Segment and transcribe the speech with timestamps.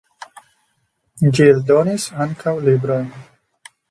[1.33, 3.07] Ĝi eldonis ankaŭ librojn.